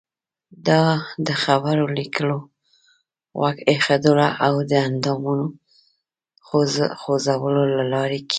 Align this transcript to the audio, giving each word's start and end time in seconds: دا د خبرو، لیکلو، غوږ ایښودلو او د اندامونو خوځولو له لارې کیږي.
دا 0.67 0.83
د 1.27 1.29
خبرو، 1.43 1.85
لیکلو، 1.97 2.37
غوږ 3.39 3.57
ایښودلو 3.69 4.27
او 4.45 4.53
د 4.69 4.71
اندامونو 4.87 5.45
خوځولو 7.03 7.61
له 7.75 7.83
لارې 7.93 8.17
کیږي. 8.21 8.29